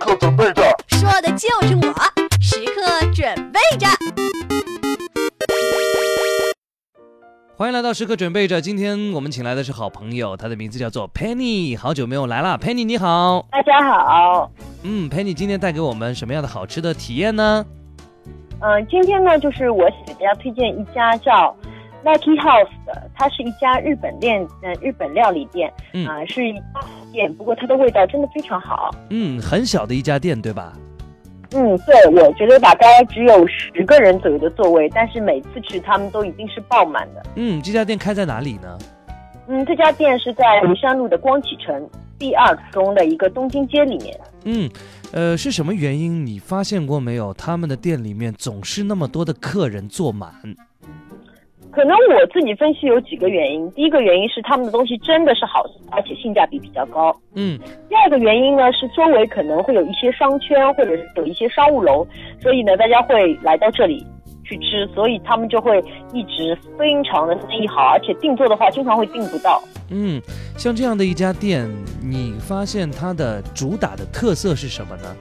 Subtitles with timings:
[0.00, 1.92] 刻准备着，说的就是我，
[2.40, 3.86] 时刻准备着。
[7.54, 14.50] 欢迎来到时刻准备着，今天我们请来的是好朋友，他的名字叫做 Penny，好久没有来了，Penny 你好，大家好。
[14.84, 17.66] 嗯，Penny 今天带给我们什么样的好吃的体验呢？
[18.62, 21.54] 嗯，今天呢，就是我给大家推荐一家叫
[22.02, 26.62] Lucky House 的，它是一家日本店，嗯，日本料理店，嗯啊、是一家
[27.12, 28.94] 店，不过它的味道真的非常好。
[29.10, 30.72] 嗯，很小的一家店，对吧？
[31.52, 37.22] 嗯，对，我觉得大概只有十个人左右的座位，但是每次去他们都一定是爆满的。
[37.34, 38.78] 嗯，这家店开在哪里呢？
[39.48, 44.20] 嗯，这家店是在梨山路的光启城第二中的一个东京街里面。
[44.44, 44.70] 嗯，
[45.10, 46.24] 呃，是什么原因？
[46.24, 47.34] 你发现过没有？
[47.34, 50.30] 他们的店里面总是那么多的客人坐满。
[51.70, 57.14] 可能我自己分析有几个原因，第一个原因是他们的东西真的是好，而且性价比比较高。
[57.34, 62.06] 嗯第二个原因呢是周围可能会有一些商圈或者是有一些商务楼，
[62.40, 64.04] 所以呢大家会来到这里
[64.44, 65.78] 去吃，所以他们就会
[66.12, 69.62] 一直非常的生意好，而且订做的话经常会订不到。
[69.90, 70.20] 嗯，
[70.56, 71.68] 像这样的一家店，
[72.02, 75.16] 你发现它的主打的特色是什么呢？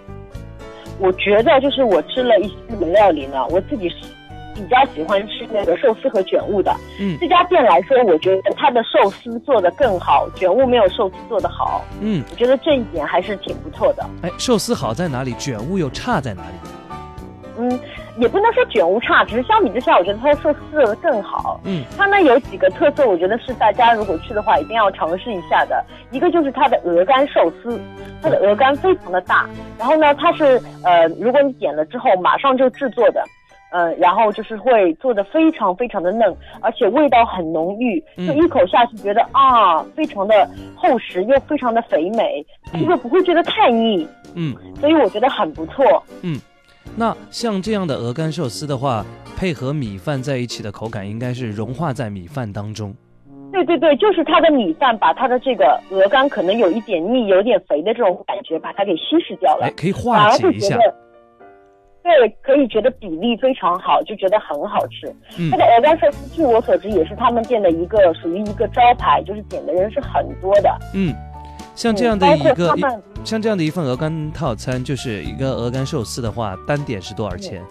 [0.99, 3.95] 我觉得就是我吃了一些日本料理呢，我自己是
[4.59, 6.75] 比较喜欢吃那个寿司和卷物的。
[6.99, 14.05] 嗯这家店来说，我觉得它的寿司做的更好，卷物没有寿司做的好，嗯，我觉得这一点还是挺不错的。
[14.23, 15.33] 哎，寿司好在哪里？
[15.33, 16.69] 卷物又差在哪里？
[17.57, 17.79] 嗯，
[18.17, 21.59] 也不能说卷物差，只是相比之下，我觉得它的寿司更好。
[21.63, 25.83] 嗯它呢有几个特色，我觉得是大家如果去的话一定要尝试一下的。
[26.11, 27.79] 一个就是它的鹅肝寿司，
[28.21, 33.23] 它的鹅肝非常的大，然后呢它是呃，如果你点了之后马上就制作的。
[33.71, 46.03] 呃，然后就是会做的非常非常的嫩，而且味道很浓郁，嗯就一口下去觉得啊，非常的厚实又非常的肥美，嗯这个不会觉得太腻，嗯，所以我觉得很不错。
[46.23, 46.39] 嗯
[46.97, 49.05] 那像这样的鹅肝寿司的话，
[49.37, 52.93] 配合米饭在一起的口感应该是融化在米饭当中。
[53.51, 60.75] 对对对，就是它的米饭把它的这个鹅肝可能有一点腻、有点肥的这种感觉，把它给稀释掉了哎，，可以化解一下。
[60.75, 60.95] 会觉得，
[62.01, 65.07] 对，可以觉得比例非常好，就觉得很好吃。
[65.37, 70.75] 嗯它的鹅肝寿司，据我所知，也是他们店的一个属于一个招牌，就是点的人是很多的。
[70.93, 71.13] 嗯，
[71.75, 72.75] 像这样的嗯一个
[73.23, 77.61] 像这样的一份鹅肝套餐，就是一个鹅肝寿司的话，单点是多少钱？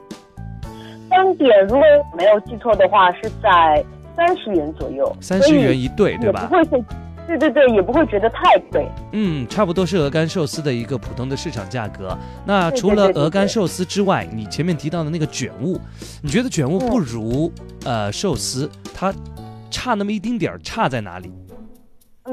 [1.08, 1.82] 单点，如果
[2.16, 3.82] 没有记错的话，是在
[4.14, 6.46] 三十元左右，三十元一对，对吧？
[6.48, 6.84] 不会是，
[7.28, 8.88] 对对对，也不会觉得太贵。
[9.12, 12.16] 嗯，差不多是鹅肝寿司的一个普通的市场价格。
[12.46, 15.78] 那除了鹅肝寿司之外，你前面提到的那个卷物，
[16.22, 17.52] 你觉得卷物不如、
[17.84, 19.12] 呃寿司，它
[19.70, 21.30] 差那么一丁点儿，差在哪里？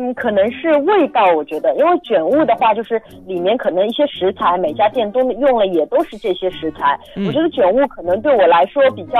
[0.05, 6.97] 嗯，可能是味道，我觉得，因为卷物的话，就是里面可能一些食材，每家店都用了也都是这些食材。
[7.15, 9.19] 嗯我觉得卷物可能对我来说比较，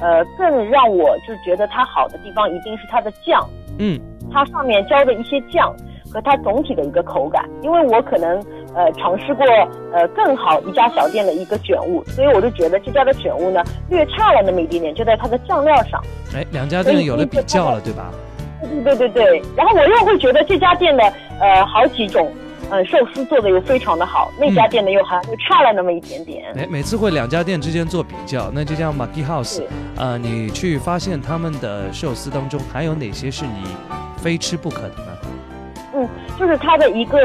[0.00, 3.42] 呃，更让我就觉得它好的地方，一定是它的酱，
[3.78, 3.98] 嗯
[4.30, 5.74] 它上面浇的一些酱
[6.12, 7.48] 和它总体的一个口感。
[7.62, 8.36] 因为我可能
[8.74, 9.46] 呃尝试过
[9.92, 16.00] 呃更好一家小店的一个卷物，所以我就觉得这家的卷物呢略差了那么一点点，就在它的酱料上。
[16.34, 18.10] 哎，两家店有了比较了，对吧？
[18.60, 21.02] 对对对对，然后我又会觉得这家店的
[21.40, 22.32] 呃好几种
[22.70, 26.52] 呃寿司做的又非常的好，那家店的又还又差了那么一点点。
[26.56, 33.64] 哎，每次会两家店之间做比较，那这家 Maki House，对呃，你去发现他们的寿司当中还有哪些是你
[34.16, 35.18] 非吃不可的呢？
[35.94, 37.18] 嗯，就是它的一个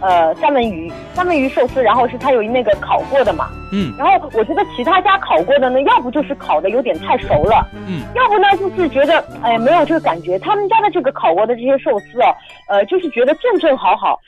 [0.00, 10.38] 呃三文鱼，三文鱼寿司，然后是它有那个烤过的嘛，嗯然后我觉得其他家烤过的呢，要不就是烤的有点太熟了，嗯，要不呢就是觉得哎没有这个感觉。
[10.38, 12.34] 他们家的这个烤过的这些寿司啊，
[12.68, 14.18] 呃，就是觉得正正好好，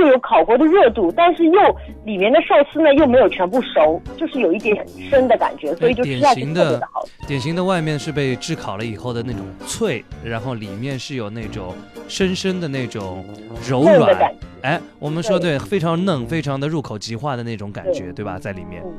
[0.00, 1.60] 又有烤过的热度，但是又
[2.04, 6.82] 里面的寿司呢又没有全部熟，就是有一点生的感觉，所以就吃下去典型的。
[7.26, 11.74] 典型的外面是被炙烤了以后的那种脆，然后里面是有那种
[12.08, 13.24] 深深的那种
[13.66, 14.51] 柔软的感，觉。
[14.62, 18.38] 哎，我们说对，非常嫩，非常的入口即化的那种感觉，对吧？
[18.38, 18.94] 在里面，嗯，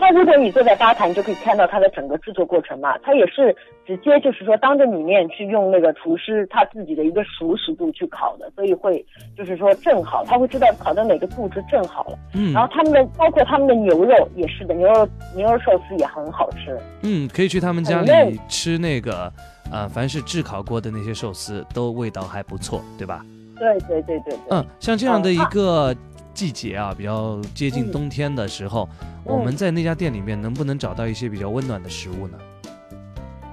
[0.00, 2.98] 那如果你坐在吧台，你就可以看到它的整个制作过程嘛。
[2.98, 3.54] 它也是
[3.86, 9.04] 直接就是说当着你面去用那个厨师他自己的一个熟食度去烤的，所以会
[9.36, 12.18] 就是说正好，他会知道烤到哪个度是正好了。
[12.34, 16.76] 嗯然后他们的包括他们的牛肉也是的，牛肉牛肉寿司也很好吃。
[17.02, 19.32] 嗯，可以去他们家里吃那个，
[19.70, 23.24] 呃，凡是炙烤过的那些寿司，都味道还不错，对吧？
[23.64, 24.38] 对对对对对。
[24.50, 25.96] 嗯，像这样的一啊个
[26.34, 28.88] 季节啊，比较接近嗯冬天的时候，
[29.24, 32.38] 我们在那家店里面能不能找到一些比较温暖的食物呢？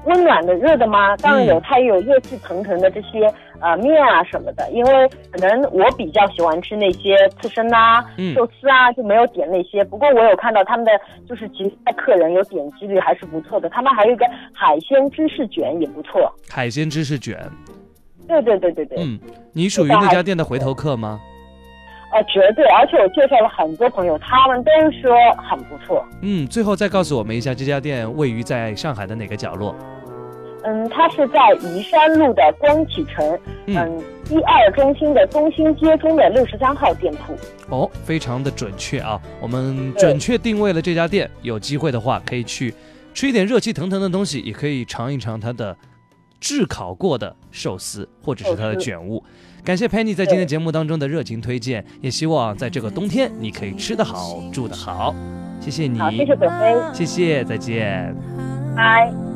[0.06, 1.16] 温暖的、热的吗？
[1.18, 4.68] 当然有，嗯它也有热气腾腾的这些呃面啊什么的。
[4.72, 9.84] 因为可能我比较喜欢吃那些刺身呐、嗯寿司啊，就没有点那些。
[9.84, 10.92] 不过我有看到他们的
[11.30, 13.70] 就是其他客人有点击率还是不错的。
[13.70, 16.34] 他们还有一个海鲜芝士卷也不错。
[16.50, 17.38] 海鲜芝士卷，
[18.32, 19.20] 对对对对对，嗯，
[19.52, 21.20] 你属于那家店的回头客吗？
[22.14, 22.66] 呃，绝对。
[22.66, 25.14] 而且我介绍了很多朋友，他们都说
[25.50, 26.06] 很不错。
[26.22, 29.76] 嗯，最后再告诉我们一下，这家店位于在上海的哪个角落？
[30.64, 37.36] 嗯，它是在宜山路的光启城，嗯嗯，一二中心的中心街中的六十三号店铺。
[37.70, 39.20] 哦，非常的准确啊！
[39.42, 42.74] 我们准确定位了这家店，有机会的话可以去
[43.14, 45.76] 吃一点热气腾腾的东西，也可以尝一尝它的
[46.42, 49.24] 炙烤过的寿司或者是它的卷物。
[49.64, 55.16] 感谢 Penny 在今天节目当中的热情推荐，也希望在这个冬天你可以吃得好，住得好。
[55.60, 58.16] 谢谢你，好，谢谢北飞，谢谢，再见。
[58.76, 59.31] 拜。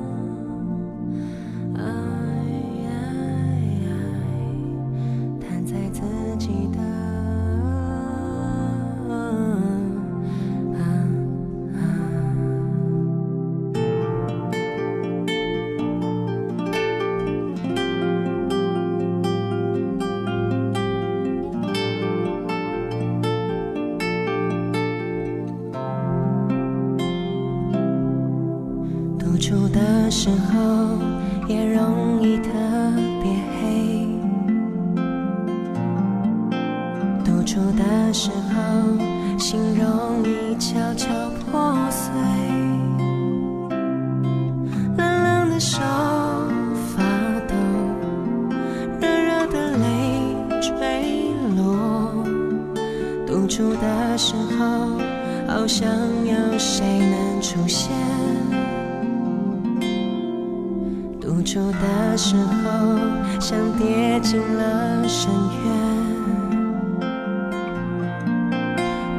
[53.56, 55.00] 独处的时候
[55.48, 55.88] 好想
[56.26, 57.90] 有谁能出现。
[61.22, 63.00] 独处的时候，
[63.40, 65.32] 像跌进了深
[65.64, 65.72] 渊；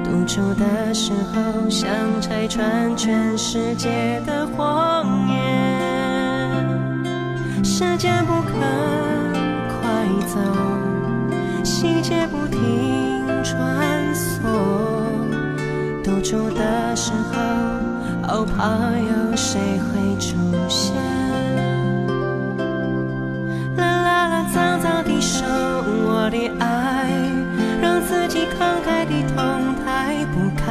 [0.04, 1.88] 独处的时候，想
[2.20, 5.40] 拆穿全世界的谎言。
[7.64, 8.52] 时间不肯
[9.80, 10.38] 快走，
[11.64, 13.15] 细节不停
[13.46, 14.42] 穿梭。
[16.02, 17.36] 独处的时候，
[18.26, 18.64] 好怕
[18.98, 20.34] 有谁会出
[20.68, 20.92] 现。
[23.76, 27.06] 啦啦啦，脏脏的手，我的爱，
[27.80, 30.66] 让自己慷慨的痛太不堪，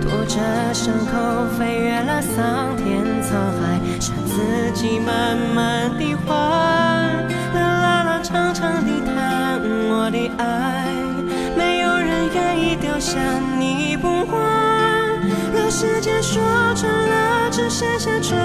[0.00, 0.40] 拖着
[0.72, 3.28] 伤口飞越了桑田沧
[3.60, 5.79] 海，向自己慢慢
[13.10, 13.18] 下
[13.58, 14.36] 你不还。
[15.52, 16.40] 若时间说
[16.76, 18.38] 穿了，只剩下春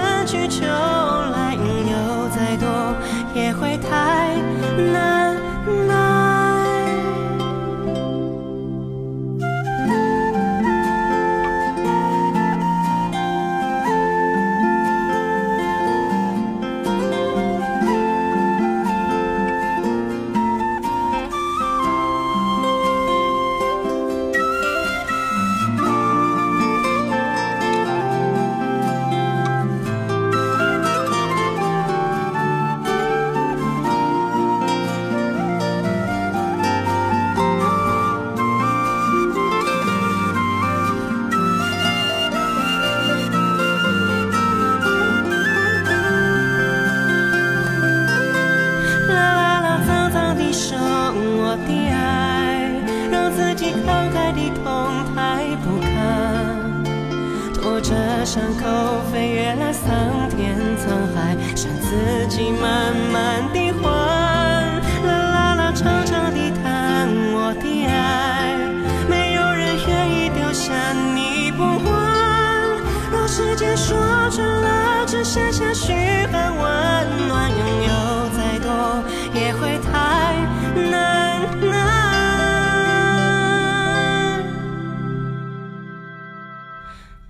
[61.96, 63.05] 自己慢慢